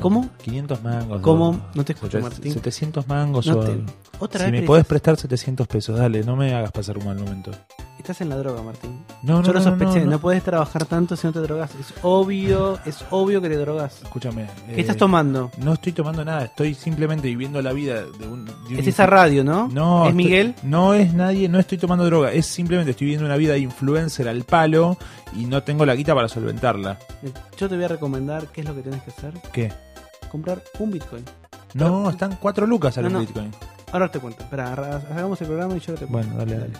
[0.00, 0.28] ¿Cómo?
[0.42, 1.20] 500 mangos.
[1.22, 1.60] ¿Cómo?
[1.74, 2.52] No te escucho, o Martín.
[2.52, 3.46] 700 mangos.
[3.46, 3.80] No o- te-
[4.18, 7.18] Otra si vez me podés prestar 700 pesos, dale, no me hagas pasar un mal
[7.18, 7.50] momento.
[7.98, 9.04] Estás en la droga, Martín.
[9.22, 10.06] No, no, Yo lo no, sospeché.
[10.06, 11.70] no, puedes trabajar tanto si no te drogas.
[11.78, 14.00] Es obvio, es obvio que te drogas.
[14.02, 14.46] Escúchame.
[14.68, 15.50] ¿Qué eh, estás tomando?
[15.58, 18.46] No estoy tomando nada, estoy simplemente viviendo la vida de un.
[18.46, 19.68] de un Es esa radio, ¿no?
[19.68, 20.04] No.
[20.04, 20.54] ¿Es estoy- Miguel?
[20.62, 24.28] No es nadie, no estoy tomando droga, es simplemente estoy viviendo una vida de influencer
[24.28, 24.96] al palo
[25.36, 26.98] y no tengo la guita para solventarla.
[27.58, 29.34] Yo te voy a recomendar qué es lo que tienes que hacer.
[29.52, 29.70] ¿Qué?
[30.30, 31.24] Comprar un Bitcoin.
[31.74, 33.20] No, están 4 lucas al No, no.
[33.20, 33.50] Bitcoin.
[33.92, 34.42] Ahora te cuento.
[34.42, 36.12] Espera, hagamos el programa y yo te cuento.
[36.12, 36.72] Bueno, dale, dale.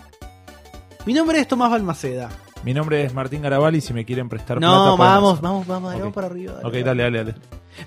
[1.05, 2.29] Mi nombre es Tomás Balmaceda.
[2.63, 5.11] Mi nombre es Martín Garabal y si me quieren prestar No, plata.
[5.13, 5.99] vamos, vamos, vamos, Ok.
[5.99, 6.53] vamos para arriba.
[6.61, 7.35] dale, Ok, dale, dale, dale.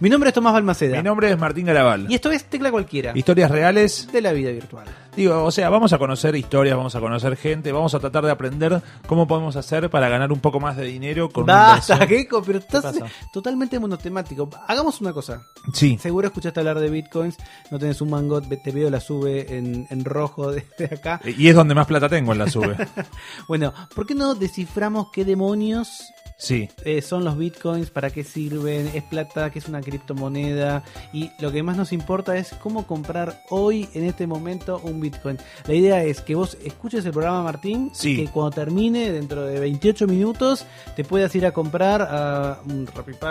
[0.00, 0.96] Mi nombre es Tomás Balmaceda.
[0.96, 2.06] Mi nombre es Martín Garabal.
[2.10, 3.12] Y esto es Tecla Cualquiera.
[3.14, 4.08] Historias reales.
[4.12, 4.86] De la vida virtual.
[5.16, 8.32] Digo, o sea, vamos a conocer historias, vamos a conocer gente, vamos a tratar de
[8.32, 12.04] aprender cómo podemos hacer para ganar un poco más de dinero con Basta.
[12.06, 12.96] Keiko, pero estás
[13.32, 14.50] totalmente monotemático.
[14.66, 15.42] Hagamos una cosa.
[15.72, 15.98] Sí.
[15.98, 17.36] Seguro escuchaste hablar de bitcoins,
[17.70, 21.20] no tenés un mango, te veo la sube en, en rojo desde acá.
[21.24, 22.76] Y es donde más plata tengo en la sube.
[23.46, 26.04] Bueno, ¿por qué no desciframos qué demonios
[26.44, 26.68] Sí.
[26.84, 27.90] eh, son los bitcoins?
[27.90, 28.90] ¿Para qué sirven?
[28.94, 29.50] ¿Es plata?
[29.50, 30.82] ¿Qué es una criptomoneda?
[31.12, 35.38] Y lo que más nos importa es cómo comprar hoy, en este momento, un bitcoin.
[35.66, 38.16] La idea es que vos escuches el programa, Martín, Sí.
[38.16, 42.88] que cuando termine, dentro de 28 minutos, te puedas ir a comprar a un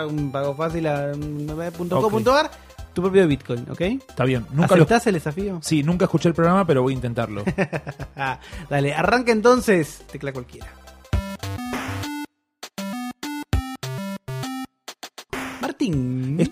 [0.08, 1.12] un pago fácil a
[1.88, 2.50] .com.ar
[2.94, 3.80] tu propio bitcoin, ¿ok?
[3.80, 4.46] Está bien.
[4.52, 4.84] Nunca lo...
[4.84, 5.58] ¿Aceptás el desafío?
[5.62, 7.42] Sí, nunca escuché el programa, pero voy a intentarlo.
[8.70, 10.68] Dale, arranca entonces, tecla cualquiera.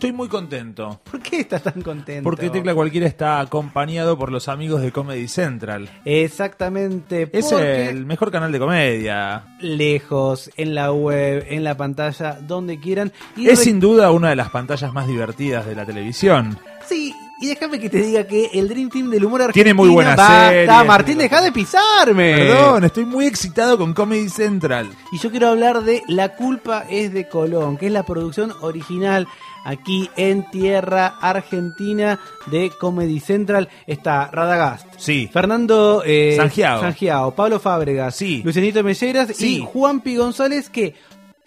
[0.03, 1.01] Estoy muy contento.
[1.09, 2.25] ¿por qué estás tan contento?
[2.25, 5.89] Porque Tecla Cualquiera está acompañado por los amigos de Comedy Central.
[6.05, 9.45] Exactamente, Es porque el mejor canal de comedia.
[9.61, 13.12] lejos, en la web, en la pantalla, donde quieran.
[13.37, 16.59] Y Es sin duda una de las pantallas más divertidas de la televisión.
[16.85, 19.65] Sí, y déjame que te diga que el Dream Team del humor argentino...
[19.65, 20.87] Tiene muy buenas Basta, series.
[20.87, 22.35] Martín, deja de pisarme.
[22.37, 24.89] Perdón, estoy muy excitado con Comedy Central.
[25.13, 29.27] Y yo quiero hablar de La culpa es de Colón, que es la producción original
[29.65, 33.69] aquí en tierra argentina de Comedy Central.
[33.87, 35.29] Está Radagast, Sí.
[35.33, 36.81] Fernando eh, Sangiao.
[36.81, 38.43] Sangiao, Pablo Fábregas, Sí.
[38.45, 39.57] Lucianito Melleras Sí.
[39.57, 40.95] y Juan Pi González, que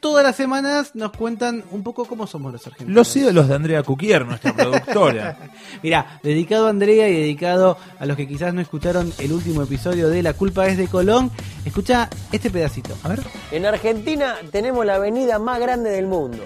[0.06, 2.94] todas las semanas nos cuentan un poco cómo somos los argentinos.
[2.94, 5.36] Los ídolos de Andrea Cuquier, nuestra productora.
[5.82, 10.08] Mira, dedicado a Andrea y dedicado a los que quizás no escucharon el último episodio
[10.10, 11.32] de La culpa es de Colón,
[11.66, 12.96] escucha este pedacito.
[13.02, 13.24] A ver.
[13.52, 16.44] En Argentina tenemos la avenida más grande del mundo.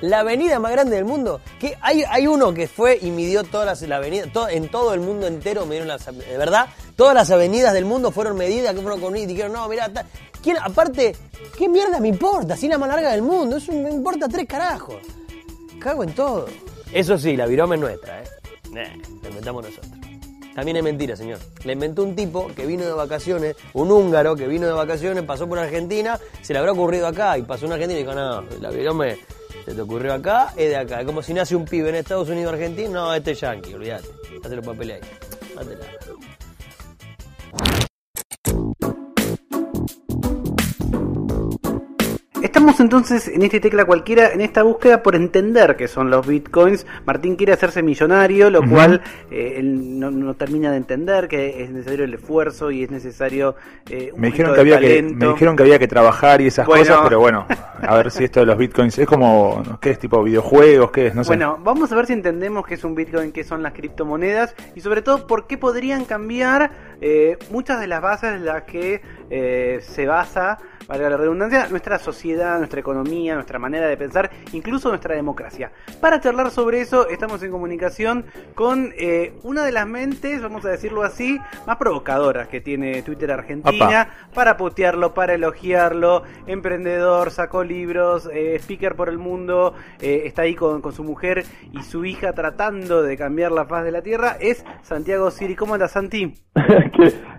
[0.00, 1.40] La avenida más grande del mundo.
[1.60, 4.92] Que hay, hay uno que fue y midió todas las la avenida, to- en todo
[4.94, 6.66] el mundo entero midieron las de verdad,
[6.96, 10.04] todas las avenidas del mundo fueron medidas, que fueron con y dijeron, no, mirá, ta-
[10.42, 11.14] ¿quién, aparte,
[11.56, 12.56] ¿qué mierda me importa?
[12.56, 14.96] Si es la más larga del mundo, eso me importa tres carajos.
[15.78, 16.46] Cago en todo.
[16.92, 18.24] Eso sí, la viroma es nuestra, ¿eh?
[18.72, 19.92] La inventamos nosotros.
[20.54, 21.38] También es mentira, señor.
[21.64, 25.48] Le inventó un tipo que vino de vacaciones, un húngaro que vino de vacaciones, pasó
[25.48, 28.70] por Argentina, se le habrá ocurrido acá y pasó en Argentina y dijo, no, la
[28.70, 29.18] virome
[29.64, 31.00] se te ocurrió acá, es de acá.
[31.00, 34.08] Es como si nace un pibe en Estados Unidos Argentina, no, este es yankee, olvídate.
[34.42, 35.10] Hazte los papeles ahí.
[35.56, 36.01] Hátela.
[42.62, 46.86] Estamos entonces en este tecla cualquiera, en esta búsqueda por entender qué son los bitcoins.
[47.04, 49.02] Martín quiere hacerse millonario, lo cual
[49.32, 53.56] eh, él no, no termina de entender que es necesario el esfuerzo y es necesario
[53.90, 56.64] eh, un Me dijeron, que había que, me dijeron que había que trabajar y esas
[56.64, 56.84] Bueno.
[56.84, 57.46] cosas, pero bueno,
[57.82, 59.98] a ver si esto de los bitcoins es como, ¿qué es?
[59.98, 60.92] ¿Tipo videojuegos?
[60.92, 61.16] ¿Qué es?
[61.16, 61.30] No sé.
[61.30, 64.82] Bueno, vamos a ver si entendemos qué es un Bitcoin, qué son las criptomonedas y
[64.82, 66.70] sobre todo por qué podrían cambiar
[67.00, 70.58] eh, muchas de las bases en las que eh, se basa,
[70.88, 75.72] valga la redundancia, nuestra sociedad, nuestra economía, nuestra manera de pensar, incluso nuestra democracia.
[76.00, 80.70] Para charlar sobre eso estamos en comunicación con eh, una de las mentes, vamos a
[80.70, 88.28] decirlo así, más provocadoras que tiene Twitter Argentina, para putearlo, para elogiarlo, emprendedor, sacó libros,
[88.32, 92.32] eh, speaker por el mundo, eh, está ahí con, con su mujer y su hija
[92.32, 95.56] tratando de cambiar la faz de la tierra, es Santiago Siri.
[95.56, 96.34] ¿Cómo andas, Santi?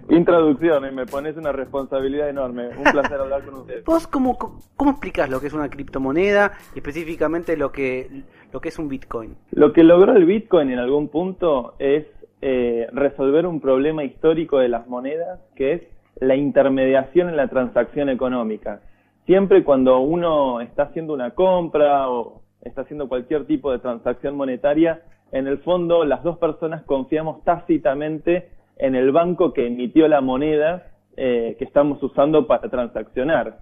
[0.05, 2.69] Qué introducción, y me pones una responsabilidad enorme.
[2.69, 3.83] Un placer hablar con ustedes.
[3.85, 4.37] ¿Vos cómo,
[4.75, 8.87] cómo explicás lo que es una criptomoneda y específicamente lo que, lo que es un
[8.87, 9.35] Bitcoin?
[9.51, 12.05] Lo que logró el Bitcoin en algún punto es
[12.41, 15.81] eh, resolver un problema histórico de las monedas, que es
[16.19, 18.81] la intermediación en la transacción económica.
[19.25, 25.01] Siempre cuando uno está haciendo una compra o está haciendo cualquier tipo de transacción monetaria,
[25.31, 30.92] en el fondo las dos personas confiamos tácitamente en el banco que emitió la moneda
[31.17, 33.57] eh, que estamos usando para transaccionar.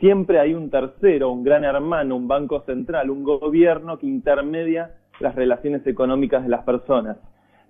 [0.00, 4.90] Siempre hay un tercero, un gran hermano, un banco central, un gobierno que intermedia
[5.20, 7.16] las relaciones económicas de las personas.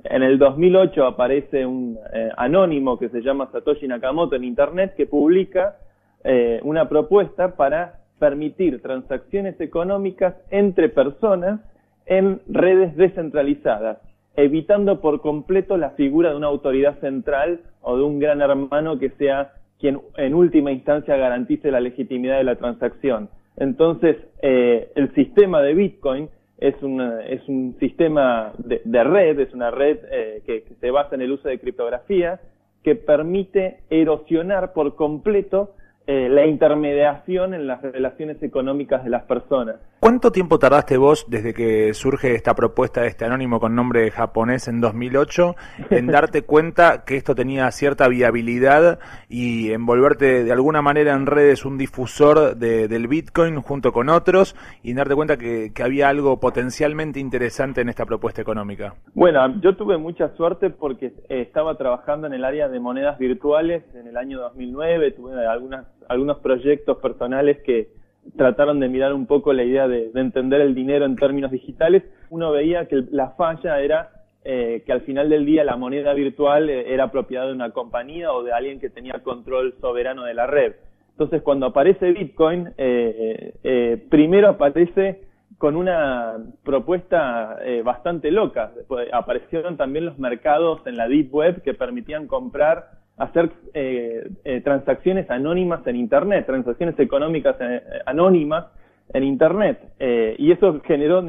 [0.02, 5.06] En el 2008 aparece un eh, anónimo que se llama Satoshi Nakamoto en Internet que
[5.06, 5.76] publica
[6.24, 11.60] eh, una propuesta para permitir transacciones económicas entre personas
[12.06, 13.98] en redes descentralizadas,
[14.36, 19.10] evitando por completo la figura de una autoridad central o de un gran hermano que
[19.10, 23.28] sea quien en última instancia garantice la legitimidad de la transacción.
[23.56, 26.28] Entonces, eh, el sistema de Bitcoin
[26.58, 31.32] es, es un sistema de, red, es una red eh, que, se basa en el
[31.32, 32.40] uso de criptografía,
[32.82, 35.74] que permite erosionar por completo
[36.06, 39.76] eh, la intermediación en las relaciones económicas de las personas.
[40.00, 44.68] ¿Cuánto tiempo tardaste vos desde que surge esta propuesta de este anónimo con nombre japonés
[44.68, 45.56] en 2008
[45.90, 48.98] en darte cuenta que esto tenía cierta viabilidad
[49.28, 54.92] y envolverte de alguna manera en redes un difusor del Bitcoin junto con otros y
[54.92, 58.94] darte cuenta que, había algo potencialmente interesante en esta propuesta económica?
[59.12, 63.84] Bueno, yo tuve mucha suerte porque eh, estaba trabajando en el área de monedas virtuales
[63.94, 67.88] en el año 2009, tuve algunas algunos proyectos personales que
[68.36, 72.50] trataron de mirar un poco la idea de, entender el dinero en términos digitales, uno
[72.50, 74.10] veía que la falla era
[74.44, 78.32] eh, que al final del día la moneda virtual eh, era propiedad de una compañía
[78.32, 80.74] o de alguien que tenía control soberano de la red.
[81.10, 85.22] Entonces, cuando aparece Bitcoin, eh, primero aparece
[85.58, 88.72] con una propuesta bastante loca.
[89.12, 95.30] aparecieron también los mercados en la Deep Web que permitían comprar hacer eh, eh, transacciones
[95.30, 98.66] anónimas en Internet, transacciones económicas eh, anónimas
[99.12, 99.78] en Internet.
[100.38, 101.22] y eso generó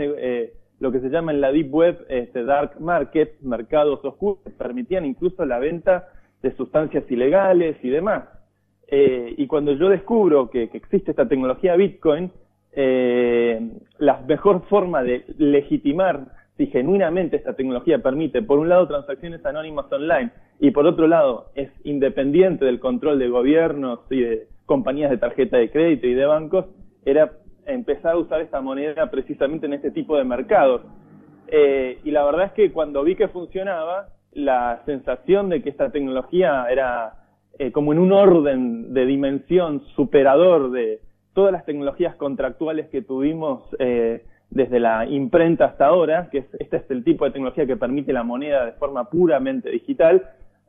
[0.79, 5.05] lo que se llama en la Deep Web este, Dark Market, mercados oscuros, que permitían
[5.05, 6.07] incluso la venta
[6.41, 8.23] de sustancias ilegales y demás.
[8.89, 12.31] y cuando yo descubro que, que existe esta tecnología Bitcoin,
[13.97, 16.27] la mejor forma de legitimar
[16.57, 21.47] si genuinamente esta tecnología permite, por un lado, transacciones anónimas online y por otro lado,
[21.55, 26.25] es independiente del control de gobiernos y de compañías de tarjeta de crédito y de
[26.25, 26.65] bancos,
[27.05, 27.31] era
[27.65, 30.81] empezar a usar esta moneda precisamente en este tipo de mercados.
[31.47, 35.91] Eh, y la verdad es que cuando vi que funcionaba, la sensación de que esta
[35.91, 37.25] tecnología era
[37.57, 40.99] eh, como en un orden de dimensión superador de
[41.33, 46.77] todas las tecnologías contractuales que tuvimos eh, desde la imprenta hasta ahora, que es, este
[46.77, 50.23] es el tipo de tecnología que permite la moneda de forma puramente digital,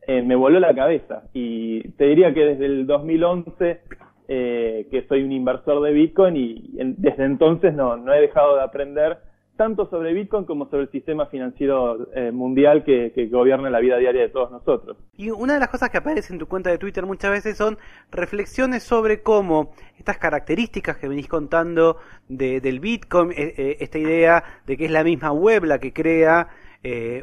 [0.07, 1.25] eh, me voló la cabeza.
[1.33, 3.81] Y te diría que desde el 2011
[4.29, 8.63] eh, que soy un inversor de Bitcoin y desde entonces no, no he dejado de
[8.63, 9.19] aprender
[9.57, 14.23] tanto sobre Bitcoin como sobre el sistema financiero eh, mundial que, gobierna la vida diaria
[14.23, 14.97] de todos nosotros.
[15.17, 17.79] Y una de las cosas que aparece en tu cuenta de Twitter muchas veces son
[18.11, 21.97] reflexiones sobre cómo estas características que venís contando
[22.29, 25.93] de, del Bitcoin, eh, eh, esta idea de que es la misma web la que
[25.93, 26.49] crea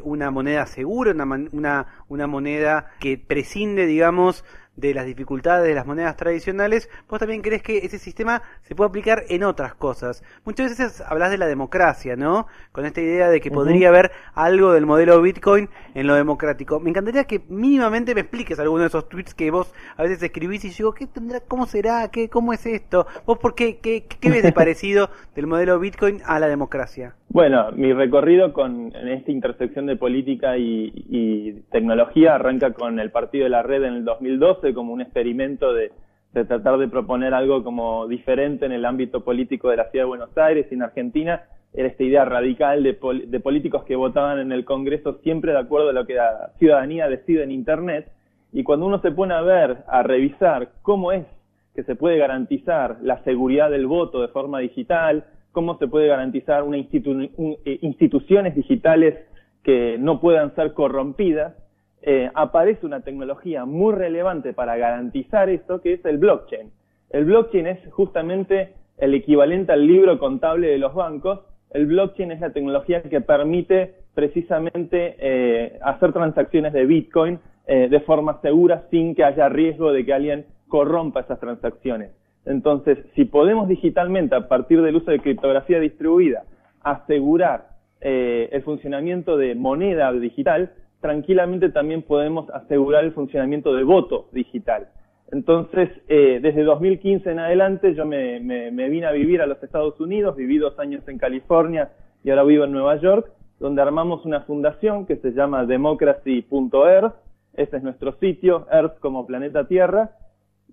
[0.02, 4.44] una moneda segura, una, una, una moneda que prescinde, digamos,
[4.76, 8.88] de las dificultades de las monedas tradicionales, vos también crees que ese sistema se puede
[8.88, 10.22] aplicar en otras cosas.
[10.44, 12.46] Muchas veces hablas de la democracia, ¿no?
[12.72, 16.80] Con esta idea de que podría haber algo del modelo Bitcoin en lo democrático.
[16.80, 20.64] Me encantaría que mínimamente me expliques alguno de esos tweets que vos a veces escribís
[20.64, 23.06] y yo digo, ¿qué tendrá, cómo será, qué, cómo es esto?
[23.26, 27.14] ¿Vos por qué, qué, qué ves de parecido del modelo Bitcoin a la democracia?
[27.34, 33.42] Bueno, mi recorrido con, en esta intersección de política y, tecnología arranca con el Partido
[33.42, 35.90] de la Red en el 2012 como un experimento de,
[36.32, 40.38] tratar de proponer algo como diferente en el ámbito político de la Ciudad de Buenos
[40.38, 41.42] Aires y en Argentina.
[41.72, 45.88] Era esta idea radical de, de políticos que votaban en el Congreso siempre de acuerdo
[45.88, 48.12] a lo que la ciudadanía decide en Internet.
[48.52, 51.26] Y cuando uno se pone a ver, a revisar cómo es
[51.74, 55.24] que se puede garantizar la seguridad del voto de forma digital,
[55.54, 59.14] cómo se puede garantizar una eh, instituciones digitales
[59.62, 61.54] que no puedan ser corrompidas,
[62.02, 66.70] eh, aparece una tecnología muy relevante para garantizar esto, que es el blockchain.
[67.08, 71.40] El blockchain es justamente el equivalente al libro contable de los bancos.
[71.70, 78.42] El blockchain es la tecnología que permite precisamente eh, hacer transacciones de Bitcoin de forma
[78.42, 82.10] segura sin que haya riesgo de que alguien corrompa esas transacciones.
[82.46, 86.44] Entonces, si podemos digitalmente, a partir del uso de criptografía distribuida,
[86.82, 87.68] asegurar
[88.00, 94.88] eh, el funcionamiento de moneda digital, tranquilamente también podemos asegurar el funcionamiento de voto digital.
[95.32, 98.38] Entonces, eh, desde 2015 en adelante yo me,
[98.70, 101.90] vine a vivir a los Estados Unidos, viví dos años en California
[102.22, 107.14] y ahora vivo en Nueva York, donde armamos una fundación que se llama democracy.earth,
[107.54, 110.10] ese es nuestro sitio, Earth como planeta Tierra,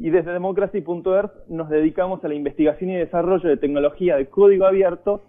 [0.02, 5.22] y desde democracy.earth nos dedicamos a la investigación y desarrollo de tecnología de código abierto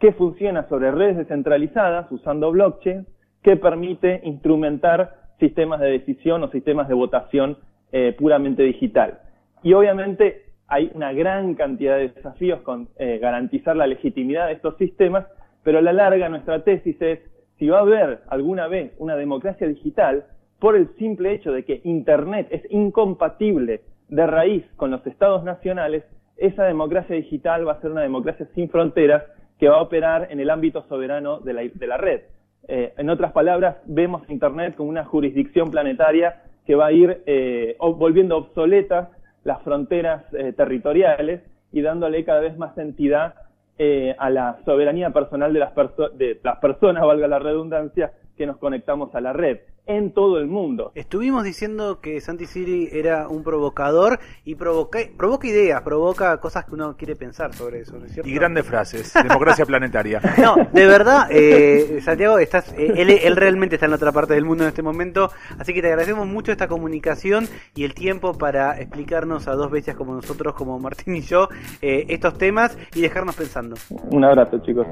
[0.00, 3.06] que funciona sobre redes descentralizadas usando blockchain,
[3.42, 7.58] que permite instrumentar sistemas de decisión o sistemas de votación
[7.92, 9.20] eh, puramente digital.
[9.62, 14.76] Y obviamente hay una gran cantidad de desafíos con eh, garantizar la legitimidad de estos
[14.76, 15.24] sistemas,
[15.62, 17.20] pero a la larga nuestra tesis es,
[17.60, 20.24] si va a haber alguna vez una democracia digital,
[20.58, 26.04] por el simple hecho de que Internet es incompatible de raíz con los estados nacionales,
[26.36, 29.24] esa democracia digital va a ser una democracia sin fronteras
[29.58, 32.20] que va a operar en el ámbito soberano de la, de la red.
[32.68, 37.76] Eh, en otras palabras, vemos Internet como una jurisdicción planetaria que va a ir eh,
[37.78, 39.08] volviendo obsoletas
[39.44, 43.34] las fronteras eh, territoriales y dándole cada vez más entidad
[43.78, 45.72] eh, a la soberanía personal de las,
[46.14, 50.46] de las personas, valga la redundancia, que nos conectamos a la red en todo el
[50.48, 50.92] mundo.
[50.94, 56.74] Estuvimos diciendo que Santi Siri era un provocador y provoca, provoca ideas, provoca cosas que
[56.74, 58.28] uno quiere pensar sobre eso, ¿no es cierto?
[58.28, 60.20] Y grandes frases, democracia planetaria.
[60.38, 64.34] No, de verdad, eh, Santiago, estás, eh, él, él, realmente está en la otra parte
[64.34, 68.36] del mundo en este momento, así que te agradecemos mucho esta comunicación y el tiempo
[68.36, 71.48] para explicarnos a dos bestias como nosotros, como Martín y yo,
[71.80, 73.76] eh, estos temas y dejarnos pensando.
[74.10, 74.86] Un abrazo, chicos.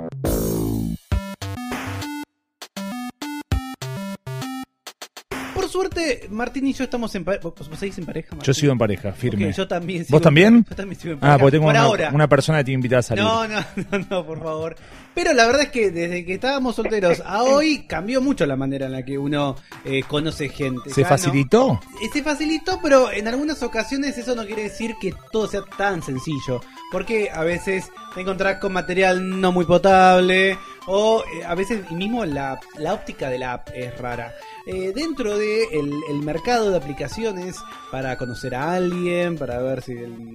[5.74, 7.42] Suerte, Martín y yo estamos en pareja.
[7.42, 8.46] ¿Vos seguís en pareja, Martín?
[8.46, 9.46] Yo sigo en pareja, firme.
[9.46, 10.06] Okay, yo también.
[10.08, 10.64] ¿Vos también?
[10.68, 11.34] Yo también sigo en pareja.
[11.34, 12.10] Ah, porque tengo por una, ahora.
[12.12, 13.24] una, persona que te invita a salir.
[13.24, 14.76] No, no, no, no, por favor.
[15.14, 18.86] Pero la verdad es que desde que estábamos solteros a hoy cambió mucho la manera
[18.86, 20.90] en la que uno eh, conoce gente.
[20.90, 21.66] ¿Se facilitó?
[21.68, 25.62] No, eh, se facilitó, pero en algunas ocasiones eso no quiere decir que todo sea
[25.76, 26.60] tan sencillo.
[26.90, 32.24] Porque a veces te encontrás con material no muy potable o eh, a veces mismo
[32.24, 34.34] la, la óptica de la app es rara.
[34.66, 35.78] Eh, dentro del de
[36.10, 37.56] el mercado de aplicaciones
[37.90, 39.94] para conocer a alguien, para ver si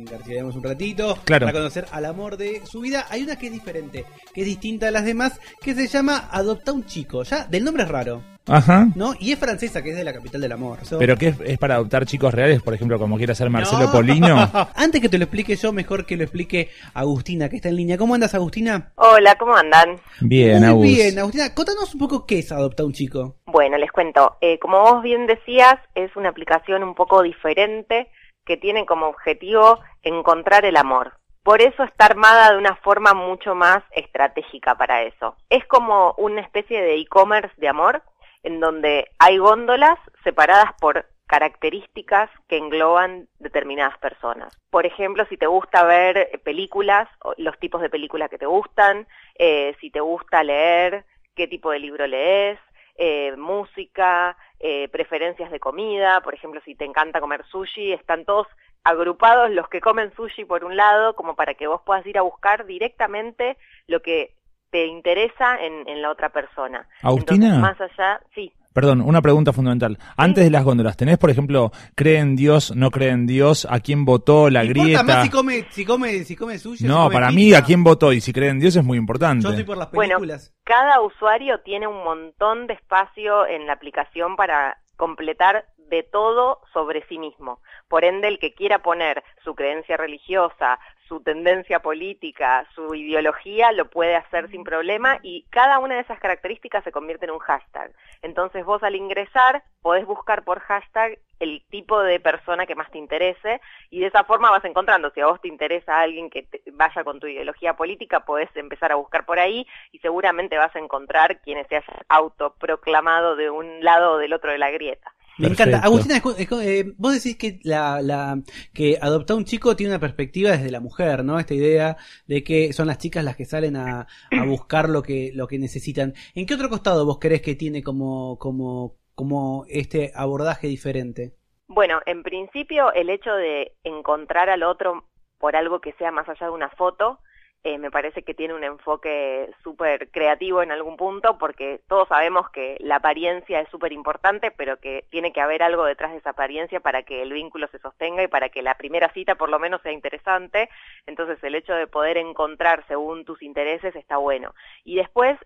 [0.09, 1.48] garciamos un ratito, claro.
[1.48, 4.68] para conocer al amor de su vida, hay una que es diferente, que es distinta
[4.81, 7.23] a las demás, que se llama Adopta un chico.
[7.23, 8.21] Ya, del nombre es raro.
[8.47, 8.88] Ajá.
[8.95, 9.13] ¿No?
[9.19, 10.83] Y es francesa, que es de la capital del amor.
[10.83, 10.97] So...
[10.97, 12.61] ¿Pero qué es, es, para adoptar chicos reales?
[12.61, 13.91] Por ejemplo, como quiere hacer Marcelo no.
[13.91, 14.49] Polino.
[14.75, 17.97] Antes que te lo explique yo, mejor que lo explique Agustina, que está en línea.
[17.97, 18.91] ¿Cómo andas, Agustina?
[18.95, 19.97] Hola, ¿cómo andan?
[20.21, 20.83] Bien, Muy Agus.
[20.85, 21.53] bien, Agustina.
[21.53, 23.35] Contanos un poco qué es Adopta un chico.
[23.45, 24.38] Bueno, les cuento.
[24.41, 28.09] Eh, como vos bien decías, es una aplicación un poco diferente
[28.45, 31.13] que tiene como objetivo encontrar el amor.
[31.43, 35.36] Por eso está armada de una forma mucho más estratégica para eso.
[35.50, 38.03] Es como una especie de e-commerce de amor
[38.43, 44.58] en donde hay góndolas separadas por características que engloban determinadas personas.
[44.72, 49.75] Por ejemplo, si te gusta ver películas, los tipos de películas que te gustan, eh,
[49.79, 51.05] si te gusta leer,
[51.36, 52.60] qué tipo de libro lees,
[52.96, 58.48] eh, música, eh, preferencias de comida, por ejemplo, si te encanta comer sushi, están todos
[58.83, 62.21] agrupados los que comen sushi por un lado, como para que vos puedas ir a
[62.21, 63.57] buscar directamente
[63.88, 64.36] lo que
[64.71, 66.88] te interesa en, en la otra persona.
[67.01, 67.55] Agustina.
[67.55, 68.53] Entonces, más allá, sí.
[68.71, 69.98] Perdón, una pregunta fundamental.
[70.15, 73.79] Antes de las góndolas, ¿tenés, por ejemplo, cree en Dios, no cree en Dios, a
[73.79, 75.01] quién votó, la grieta?
[75.03, 76.86] más si come, si come, si come sushi?
[76.86, 77.36] No, si come para pizza.
[77.36, 79.43] mí, a quién votó y si cree en Dios es muy importante.
[79.43, 80.53] Yo estoy por las Bueno, películas.
[80.63, 87.05] cada usuario tiene un montón de espacio en la aplicación para completar de todo sobre
[87.08, 87.60] sí mismo.
[87.88, 93.89] Por ende, el que quiera poner su creencia religiosa, su tendencia política, su ideología, lo
[93.89, 97.91] puede hacer sin problema y cada una de esas características se convierte en un hashtag.
[98.22, 103.00] Entonces vos al ingresar podés buscar por hashtag el tipo de persona que más te
[103.00, 107.03] interese y de esa forma vas encontrando, si a vos te interesa alguien que vaya
[107.03, 111.39] con tu ideología política, podés empezar a buscar por ahí y seguramente vas a encontrar
[111.41, 115.12] quienes se autoproclamado de un lado o del otro de la grieta.
[115.39, 115.69] Me Perfecto.
[115.69, 115.88] encanta.
[115.88, 116.22] Agustina,
[116.63, 118.41] eh, vos decís que la, la
[118.74, 121.39] que adoptar un chico tiene una perspectiva desde la mujer, ¿no?
[121.39, 121.96] Esta idea
[122.27, 125.58] de que son las chicas las que salen a, a buscar lo que lo que
[125.58, 126.13] necesitan.
[126.36, 131.34] ¿En qué otro costado vos crees que tiene como como como este abordaje diferente?
[131.67, 135.05] Bueno, en principio el hecho de encontrar al otro
[135.39, 137.19] por algo que sea más allá de una foto,
[137.63, 142.49] eh, me parece que tiene un enfoque súper creativo en algún punto, porque todos sabemos
[142.51, 146.29] que la apariencia es súper importante, pero que tiene que haber algo detrás de esa
[146.29, 149.59] apariencia para que el vínculo se sostenga y para que la primera cita por lo
[149.59, 150.69] menos sea interesante.
[151.05, 154.53] Entonces el hecho de poder encontrar según tus intereses está bueno.
[154.85, 155.37] Y después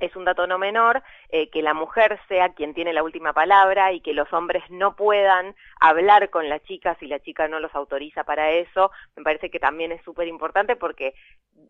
[0.00, 3.92] es un dato no menor, eh, que la mujer sea quien tiene la última palabra
[3.92, 7.74] y que los hombres no puedan hablar con la chica si la chica no los
[7.74, 11.14] autoriza para eso, me parece que también es súper importante porque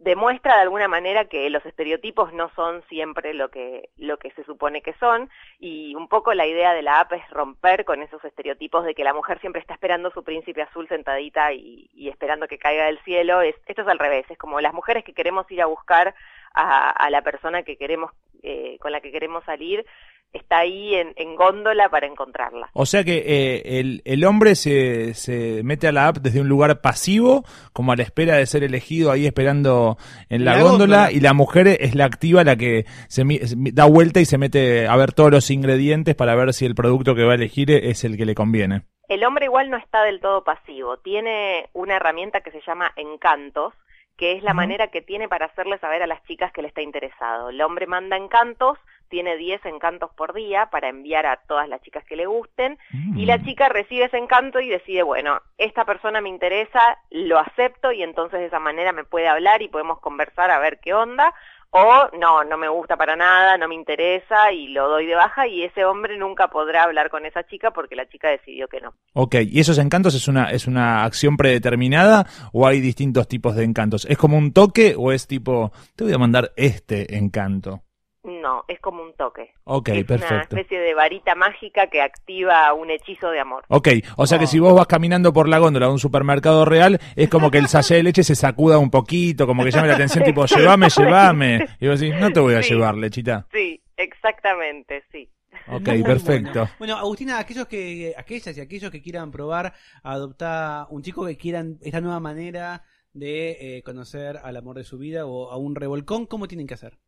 [0.00, 4.45] demuestra de alguna manera que los estereotipos no son siempre lo que, lo que se
[4.45, 5.28] supone que son
[5.59, 9.04] y un poco la idea de la app es romper con esos estereotipos de que
[9.04, 13.40] la mujer siempre está esperando su príncipe azul sentadita y, esperando que caiga del cielo.
[13.40, 16.14] Es, esto es al revés, es como las mujeres que queremos ir a buscar
[16.54, 18.11] a, a la persona que queremos,
[18.42, 19.85] eh, con la que queremos salir,
[20.33, 22.71] está ahí en, en góndola para encontrarla.
[22.73, 26.49] O sea que eh, el, el hombre se, se mete a la app desde un
[26.49, 27.42] lugar pasivo,
[27.73, 29.97] como a la espera de ser elegido, ahí esperando
[30.28, 31.12] en la, La góndola, góndola.
[31.12, 34.38] y la mujer es la activa, la que se mi- se da vuelta y se
[34.38, 37.71] mete a ver todos los ingredientes para ver si el producto que va a elegir
[37.73, 38.83] es el que le conviene.
[39.09, 43.75] El hombre igual no está del todo pasivo, tiene una herramienta que se llama encantos,
[44.21, 46.83] que es la manera que tiene para hacerle saber a las chicas que le está
[46.83, 47.49] interesado.
[47.49, 48.77] El hombre manda encantos,
[49.09, 52.79] tiene 10 encantos por día para enviar a todas las chicas que le gusten,
[53.17, 57.93] y la chica recibe ese encanto y decide, bueno, esta persona me interesa, lo acepto
[57.93, 61.33] y entonces de esa manera me puede hablar y podemos conversar a ver qué onda,
[61.71, 65.47] o no, no me gusta para nada, no me interesa y lo doy de baja
[65.47, 68.95] y ese hombre nunca podrá hablar con esa chica porque la chica decidió que no.
[69.15, 73.65] Ok, ¿y esos encantos es una, es una acción predeterminada o hay distintos tipos de
[73.65, 74.05] encantos?
[74.07, 77.83] ¿Es como un toque o es tipo, te voy a mandar este encanto?
[78.23, 79.55] No, es como un toque.
[79.65, 83.65] Ok, es una especie de varita mágica que activa un hechizo de amor.
[83.69, 87.00] Ok, o sea que si vos vas caminando por la góndola de un supermercado real,
[87.17, 89.95] es como que el sachet de leche se sacuda un poquito, como que llame la
[89.95, 91.67] atención, tipo, llévame, llévame.
[91.81, 92.75] Y vos decís, no te voy a Sí.
[92.75, 93.47] llevar, lechita.
[93.53, 95.31] Sí, exactamente, sí.
[95.67, 96.53] Ok, Muy perfecto.
[96.53, 96.71] Bueno.
[96.79, 99.73] Bueno, Agustina, aquellos que, aquellas y aquellos que quieran probar
[100.03, 104.85] a adoptar un chico que quieran esta nueva manera de eh, conocer al amor de
[104.85, 106.99] su vida o a un revolcón, ¿cómo tienen que hacer?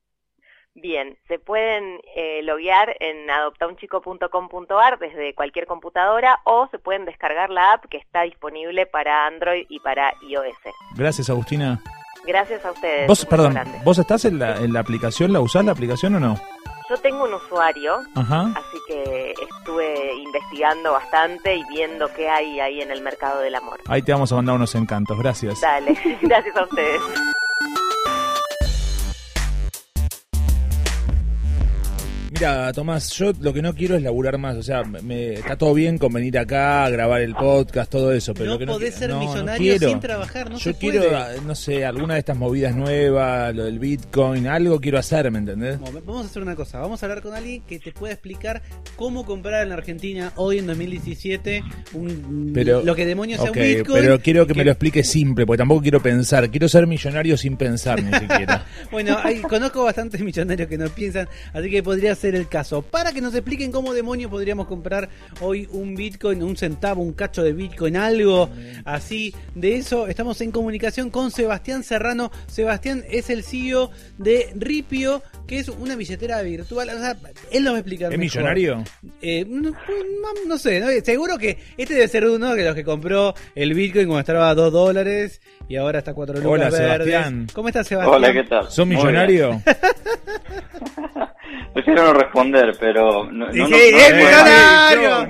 [0.75, 7.73] Bien, se pueden eh, loguear en adoptaunchico.com.ar desde cualquier computadora o se pueden descargar la
[7.75, 10.57] app que está disponible para Android y para iOS.
[10.96, 11.79] Gracias, Agustina.
[12.25, 13.07] Gracias a ustedes.
[13.07, 13.79] Vos, perdón, grande.
[13.85, 15.33] ¿vos estás en la, en la aplicación?
[15.33, 16.37] ¿La usás la aplicación o no?
[16.88, 18.53] Yo tengo un usuario, Ajá.
[18.55, 23.81] así que estuve investigando bastante y viendo qué hay ahí en el mercado del amor.
[23.88, 25.61] Ahí te vamos a mandar unos encantos, gracias.
[25.61, 27.01] Dale, gracias a ustedes.
[32.42, 34.57] Mira, Tomás, yo lo que no quiero es laburar más.
[34.57, 38.35] O sea, me, está todo bien con venir acá, grabar el podcast, todo eso.
[38.35, 39.88] Pero No lo que no podés ser no, millonario quiero.
[39.88, 41.14] sin trabajar, no Yo se quiero, puede.
[41.14, 45.38] ah, no sé, alguna de estas movidas nuevas, lo del Bitcoin, algo quiero hacer, ¿me
[45.38, 45.78] entendés?
[46.05, 48.61] Vamos a hacer una cosa, vamos a hablar con alguien que te pueda explicar
[48.96, 51.62] cómo comprar en la Argentina hoy en 2017
[51.94, 54.00] un, Pero, lo que demonios sea ok, un Bitcoin.
[54.02, 56.50] pero quiero que y me lo explique simple, porque tampoco quiero pensar.
[56.50, 58.66] Quiero ser millonario sin pensar ni siquiera.
[58.90, 62.83] Bueno, hay- conozco bastantes millonarios que no piensan, así que podría ser el caso.
[62.83, 65.09] Para que nos expliquen cómo demonios podríamos comprar
[65.40, 68.49] hoy un Bitcoin, un centavo, un cacho de Bitcoin, algo
[68.85, 69.35] así.
[69.55, 72.31] De eso estamos en comunicación con Sebastián Serrano.
[72.47, 76.88] Sebastián es el CEO de Ripio, que es una billetera virtual.
[76.90, 77.16] O sea,
[77.51, 78.37] él nos va a explicar ¿Es mejor.
[78.40, 78.85] millonario?
[79.21, 79.77] Eh, no, no-
[80.47, 80.87] no sé, ¿no?
[81.05, 84.55] seguro que este debe ser uno de los que compró el Bitcoin cuando estaba a
[84.55, 87.07] 2 dólares y ahora está a 4 lucas Hola, verdes.
[87.09, 87.47] Sebastián.
[87.53, 88.14] ¿Cómo estás, Sebastián?
[88.16, 88.71] Hola, ¿qué tal?
[88.71, 89.62] ¿Sos millonario?
[91.74, 95.26] Prefiero no responder, pero no, no, no- ¡es millonario!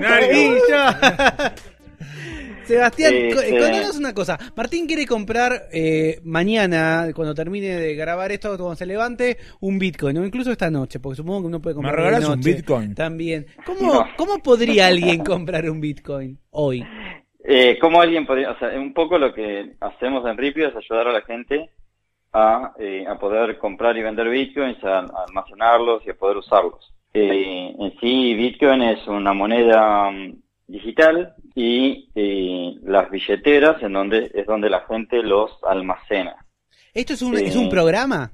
[2.63, 3.51] Sebastián, co- sí.
[3.51, 4.39] contanos una cosa.
[4.55, 10.17] Martín quiere comprar eh, mañana, cuando termine de grabar esto, cuando se levante, un Bitcoin,
[10.17, 11.95] o incluso esta noche, porque supongo que uno puede comprar.
[11.95, 12.95] regalás un Bitcoin?
[12.95, 13.45] También.
[13.65, 14.07] ¿Cómo, No.
[14.15, 16.85] ¿Cómo podría alguien comprar un Bitcoin hoy?
[17.45, 21.09] Eh, ¿Cómo alguien podría, o sea, un poco lo que hacemos en Ripio es ayudar
[21.09, 21.69] a la gente
[22.33, 26.93] a, eh, a poder comprar y vender bitcoins, a, a almacenarlos y a poder usarlos.
[27.13, 30.35] Eh, en sí, Bitcoin es una moneda mm,
[30.67, 36.35] digital y eh, las billeteras en donde es donde la gente los almacena.
[36.91, 38.31] ¿Esto es un, es un programa?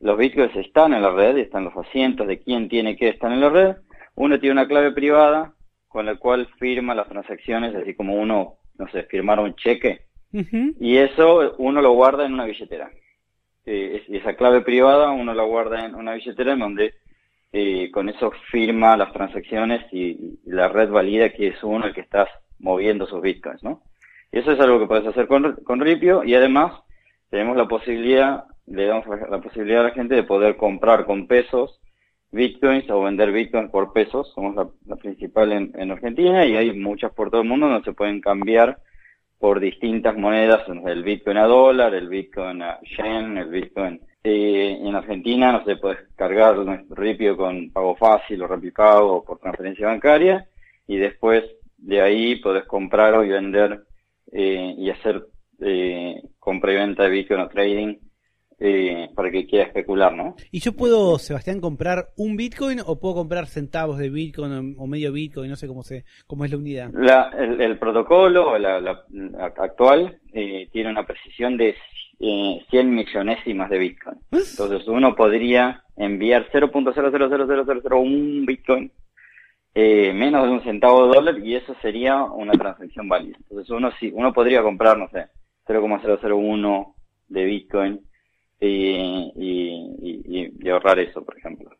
[0.00, 3.40] Los bitcoins están en la red, están los asientos de quién tiene qué están en
[3.40, 3.76] la red.
[4.14, 5.52] Uno tiene una clave privada
[5.88, 10.06] con la cual firma las transacciones, así como uno, no sé, firmar un cheque.
[10.32, 12.90] Y eso uno lo guarda en una billetera.
[13.64, 16.94] Eh, esa clave privada uno la guarda en una billetera en donde
[17.52, 22.00] eh, con eso firma las transacciones y, la red valida que es uno el que
[22.00, 23.82] estás moviendo sus bitcoins, ¿no?
[24.32, 26.72] Y eso es algo que puedes hacer con, con Ripio y además
[27.30, 31.80] tenemos la posibilidad, le damos la posibilidad a la gente de poder comprar con pesos
[32.32, 34.32] bitcoins o vender bitcoins por pesos.
[34.34, 37.84] Somos la, la principal en, en Argentina y hay muchas por todo el mundo donde
[37.84, 38.78] se pueden cambiar
[39.42, 44.94] por distintas monedas, el bitcoin a dólar, el bitcoin a yen, el bitcoin Eh, en
[44.94, 49.88] Argentina, no sé, puedes cargar nuestro Ripio con pago fácil o Rapipago o por transferencia
[49.88, 50.46] bancaria
[50.86, 51.42] y después
[51.76, 53.82] de ahí podés comprar o vender
[54.30, 55.26] eh, y hacer
[55.60, 57.96] eh, compra y venta de Bitcoin o trading
[58.58, 60.36] eh, para que quiera especular, ¿no?
[60.50, 65.12] ¿Y yo puedo, Sebastián, comprar un Bitcoin o puedo comprar centavos de Bitcoin o, medio
[65.12, 65.50] Bitcoin?
[65.50, 66.90] No sé cómo, se, cómo es la unidad.
[66.94, 69.04] La, el, el protocolo la, la,
[69.58, 71.74] actual eh, tiene una precisión de
[72.20, 74.18] eh, 100 millonésimas de Bitcoin.
[74.30, 78.92] Entonces uno podría enviar 0.0000001 Bitcoin
[79.74, 83.38] eh, menos de un centavo de dólar y eso sería una transacción válida.
[83.40, 85.26] Entonces uno sí, uno podría comprar, no sé,
[85.66, 86.94] 0,001
[87.28, 88.00] de Bitcoin
[88.66, 91.70] y, y, ahorrar eso, por ejemplo.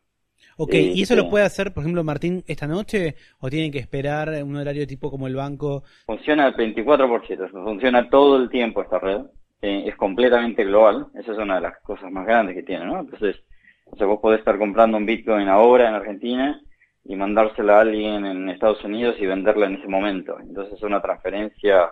[0.57, 3.15] Ok, Eh, ¿y eso lo puede hacer, por ejemplo, Martín, esta noche?
[3.39, 5.83] ¿O tienen que esperar un horario tipo como el banco?
[6.05, 9.21] Funciona el 24 por 7, funciona todo el tiempo esta red.
[9.61, 12.99] Eh, es completamente global, esa es una de las cosas más grandes que tiene, ¿no?
[12.99, 13.37] Entonces,
[13.85, 16.61] o sea, vos podés estar comprando un Bitcoin ahora en Argentina
[17.05, 20.37] y mandársela a alguien en Estados Unidos y venderla en ese momento.
[20.39, 21.89] Entonces es una transferencia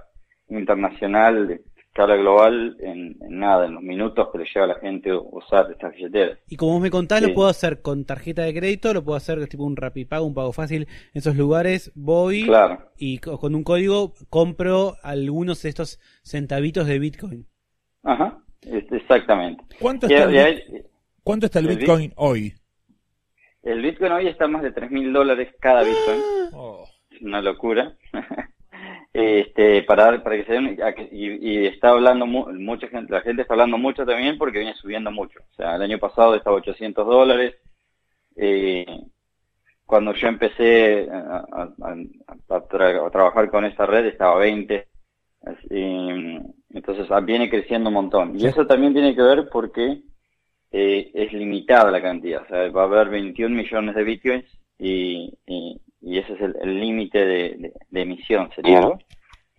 [0.50, 4.80] internacional de escala global en, en nada, en los minutos que le lleva a la
[4.80, 6.40] gente usar estas billeteras.
[6.48, 7.28] Y como vos me contás, Sí.
[7.28, 10.54] lo puedo hacer con tarjeta de crédito, lo puedo hacer tipo un Rapipago, un pago
[10.54, 10.84] fácil.
[11.14, 12.80] En esos lugares voy Claro.
[12.98, 17.46] y co- con un código compro algunos de estos centavitos de Bitcoin.
[18.04, 19.62] Ajá, exactamente.
[19.80, 20.86] ¿Cuánto está el,
[21.24, 22.54] cuánto está el el Bitcoin hoy?
[23.64, 26.22] el Bitcoin hoy está más de 3 mil dólares cada Bitcoin.
[26.54, 26.86] Oh.
[27.22, 27.96] Una locura.
[29.14, 30.78] este, para, para que se den,
[31.12, 34.76] y, y está hablando mu- mucha gente, la gente está hablando mucho también porque viene
[34.76, 35.40] subiendo mucho.
[35.52, 37.56] O sea, el año pasado estaba 800 dólares.
[38.36, 38.86] Eh,
[39.86, 44.88] cuando yo empecé a, a- a- a tra- a trabajar con esta red estaba 20.
[45.44, 46.38] Así,
[46.70, 48.40] entonces ah, viene creciendo un montón.
[48.40, 50.02] Y eso también tiene que ver porque
[50.72, 52.44] eh, es limitada la cantidad.
[52.44, 54.46] O sea, va a haber 21 millones de bitcoins
[54.80, 58.80] y, y, y ese es el límite de, de- de emisión, sería.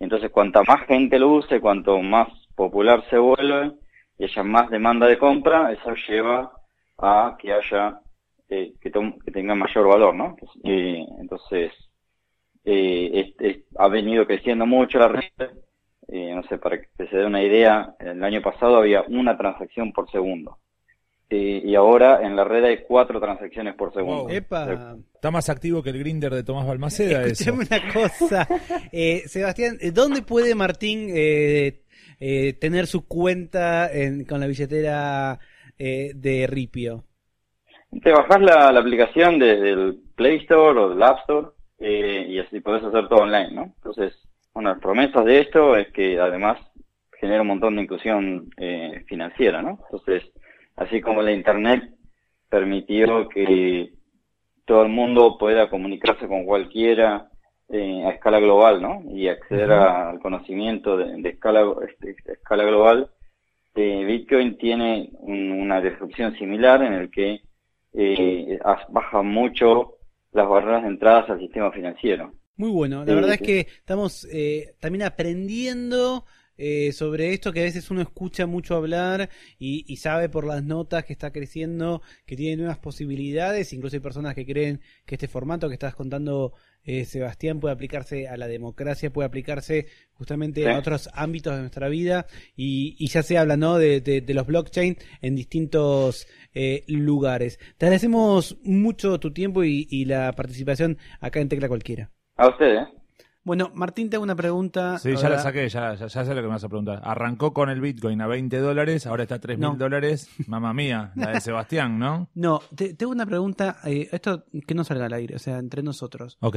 [0.00, 3.72] Entonces, cuanta más gente lo use, cuanto más popular se vuelve
[4.18, 6.52] y haya más demanda de compra, eso lleva
[6.98, 8.00] a que haya
[8.48, 10.36] eh, que, que tenga mayor valor, ¿no?
[10.64, 11.72] Eh, entonces,
[12.64, 15.22] eh, es- es- ha venido creciendo mucho la red.
[16.08, 19.92] Eh, no sé, para que se dé una idea, el año pasado había una transacción
[19.92, 20.58] por segundo.
[21.34, 24.24] Eh, y ahora en la red hay cuatro transacciones por segundo.
[24.24, 24.30] Wow.
[24.30, 24.96] Epa.
[25.14, 27.50] Está más activo que el grinder de Tomás Balmaceda eso.
[27.50, 28.46] Escuchame una cosa.
[28.92, 31.84] Eh, Sebastián, ¿dónde puede Martín eh,
[32.20, 35.38] eh, tener su cuenta en- con la billetera
[35.78, 37.04] eh, de Ripio?
[38.02, 41.46] Te bajas la, la aplicación desde el Play Store o del App Store
[41.78, 43.62] eh, y así podés hacer todo online, ¿no?
[43.76, 44.12] Entonces,
[44.52, 46.58] una de las promesas de esto es que además
[47.18, 49.78] genera un montón de inclusión eh, financiera, ¿no?
[49.90, 50.24] Entonces,
[50.82, 51.82] así como la Internet
[52.48, 53.92] permitió que
[54.64, 57.28] todo el mundo pueda comunicarse con cualquiera
[57.68, 59.02] eh, a escala global, ¿no?
[59.14, 63.10] Y acceder al conocimiento de, de escala, este, de escala global,
[63.74, 67.40] eh, Bitcoin tiene un- una disrupción similar en el que
[67.94, 68.58] eh,
[68.90, 69.94] baja mucho
[70.32, 72.32] las barreras de entradas al sistema financiero.
[72.56, 73.44] Muy bueno, la verdad es sí.
[73.46, 76.24] que estamos eh, también aprendiendo
[76.56, 80.62] eh, sobre esto que a veces uno escucha mucho hablar y, y sabe por las
[80.62, 85.28] notas que está creciendo, que tiene nuevas posibilidades, incluso hay personas que creen que este
[85.28, 86.52] formato que estás contando,
[86.84, 90.66] eh, Sebastián, puede aplicarse a la democracia, puede aplicarse justamente Sí.
[90.68, 93.78] a otros ámbitos de nuestra vida y, y ya se habla ¿no?
[93.78, 97.58] de, de- de los blockchain en distintos eh, lugares.
[97.78, 102.10] Te agradecemos mucho tu tiempo y, y la participación acá en Tecla Cualquiera.
[102.36, 103.01] A ustedes, ¿eh?
[103.44, 104.98] Bueno, Martín, te hago una pregunta.
[104.98, 107.00] Sí, ya la saqué, ya, ya, ya sé lo que me vas a preguntar.
[107.02, 109.76] Arrancó con el Bitcoin a 20 dólares, ahora está a 3 mil No.
[109.76, 110.28] dólares.
[110.46, 112.28] Mamma mía, la de Sebastián, ¿no?
[112.34, 113.78] No, te, tengo una pregunta.
[113.84, 116.38] eh, esto que no salga al aire, o sea, entre nosotros.
[116.40, 116.56] Ok.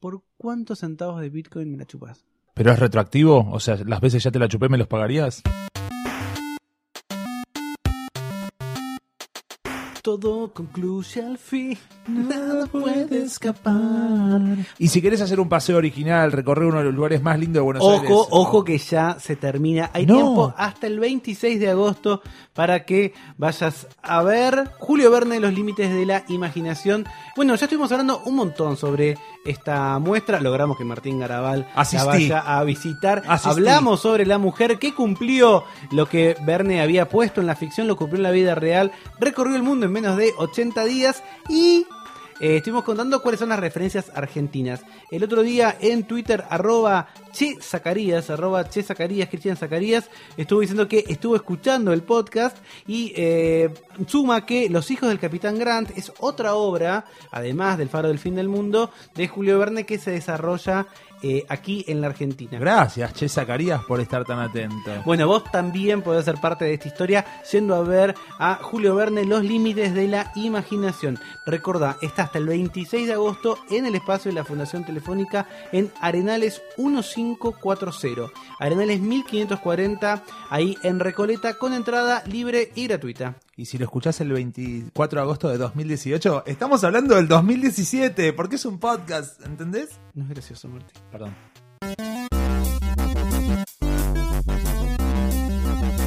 [0.00, 2.26] ¿Por cuántos centavos de Bitcoin me la chupas?
[2.54, 3.48] ¿Pero es retroactivo?
[3.50, 5.42] O sea, las veces ya te la chupé, ¿me los pagarías?
[10.02, 14.40] Todo concluye al fin, nada puede escapar.
[14.76, 17.60] Y si querés hacer un paseo original, recorrer uno de los lugares más lindos de
[17.60, 18.10] Buenos Aires.
[18.10, 19.90] Ojo, ojo que ya se termina.
[19.92, 20.14] Hay No.
[20.16, 22.20] tiempo hasta el 26 de agosto
[22.52, 27.06] para que vayas a ver Julio Verne, los límites de la imaginación.
[27.36, 30.40] Bueno, ya estuvimos hablando un montón sobre esta muestra.
[30.40, 31.96] Logramos que Martín Garabal Asistí.
[31.96, 33.22] la vaya a visitar.
[33.26, 33.50] Asistí.
[33.50, 37.96] Hablamos sobre la mujer que cumplió lo que Verne había puesto en la ficción, lo
[37.96, 38.92] cumplió en la vida real.
[39.18, 41.86] Recorrió el mundo en menos de 80 días y
[42.40, 44.82] eh, estuvimos contando cuáles son las referencias argentinas.
[45.10, 50.86] El otro día en Twitter, arroba Che Zacarías, arroba Che Zacarías, Cristian Zacarías, estuvo diciendo
[50.86, 53.72] que estuvo escuchando el podcast y eh,
[54.06, 58.34] suma que Los hijos del Capitán Grant es otra obra, además del Faro del Fin
[58.34, 60.86] del Mundo, de Julio Verne que se desarrolla
[61.24, 62.58] eh, aquí en la Argentina.
[62.58, 64.90] Gracias, Che Zacarías, por estar tan atento.
[65.04, 69.24] Bueno, vos también podés ser parte de esta historia yendo a ver a Julio Verne
[69.24, 71.20] Los Límites de la Imaginación.
[71.46, 75.92] Recordá, está hasta el 26 de agosto en el espacio de la Fundación Telefónica en
[76.00, 76.60] Arenales
[77.22, 78.32] 1540.
[78.58, 83.36] Arenales 1540, ahí en Recoleta, con entrada libre y gratuita.
[83.56, 88.56] Y si lo escuchás el 24 de agosto de 2018, estamos hablando del 2017, porque
[88.56, 89.90] es un podcast, ¿entendés?
[90.14, 91.02] No es gracioso, Martín.
[91.10, 91.34] Perdón.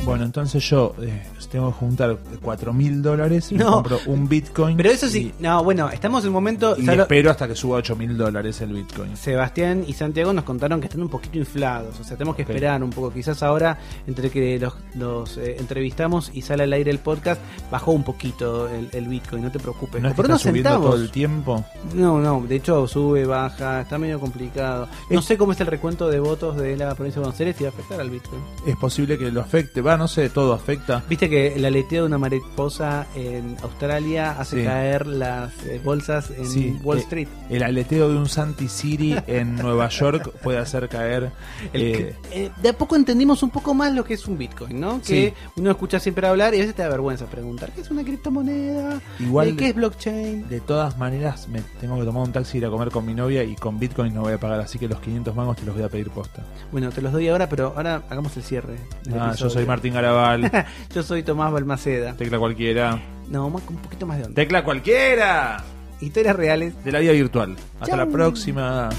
[0.05, 3.73] Bueno, entonces yo eh, tengo que juntar 4 mil dólares y No.
[3.73, 4.77] compro un Bitcoin.
[4.77, 6.75] Pero eso sí, no, bueno, estamos en un momento...
[6.77, 9.17] Y, y espero hasta que suba 8 mil dólares el Bitcoin.
[9.17, 12.83] Sebastián y Santiago nos contaron que están un poquito inflados, o sea, tenemos que esperar
[12.83, 13.11] un poco.
[13.11, 17.41] Quizás ahora, entre que los, los, eh, entrevistamos y sale al aire el podcast,
[17.71, 20.01] bajó un poquito el, el Bitcoin, no te preocupes.
[20.01, 21.65] No es que Por está subiendo todo el tiempo.
[21.95, 24.87] No, no, de hecho sube, baja, está medio complicado.
[25.09, 27.63] No sé cómo es el recuento de votos de la provincia de Buenos Aires y
[27.63, 28.41] va a afectar al Bitcoin.
[28.67, 29.81] Es posible que lo afecte.
[29.81, 31.03] Va, no sé, todo afecta.
[31.09, 34.63] Viste que el aleteo de una mariposa en Australia hace Sí.
[34.63, 37.27] caer las eh, bolsas en Sí, Wall eh, Street.
[37.49, 41.31] El aleteo de un Santi City en Nueva York puede hacer caer.
[41.73, 44.79] El eh, eh, de a poco entendimos un poco más lo que es un Bitcoin,
[44.79, 45.01] ¿no?
[45.01, 45.51] Que Sí.
[45.61, 49.01] uno escucha siempre hablar y a veces te da vergüenza preguntar qué es una criptomoneda,
[49.19, 50.47] Igual- qué es blockchain.
[50.49, 53.13] De todas maneras, me tengo que tomar un taxi y ir a comer con mi
[53.13, 55.75] novia y con Bitcoin no voy a pagar, así que los 500 mangos te los
[55.75, 56.43] voy a pedir posta.
[56.71, 58.75] Bueno, te los doy ahora, pero ahora hagamos el cierre.
[59.17, 60.51] Ah, yo soy Martín Garabal.
[60.93, 62.13] Yo soy Tomás Balmaceda.
[62.13, 62.99] Tecla cualquiera.
[63.29, 64.35] No, un poquito más de onda.
[64.35, 65.63] Tecla cualquiera.
[66.01, 66.83] Historias reales.
[66.83, 67.55] De la vida virtual.
[67.79, 67.97] Hasta Chau.
[67.97, 68.89] la próxima.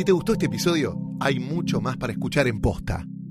[0.00, 3.04] Si te gustó este episodio, hay mucho más para escuchar en Posta.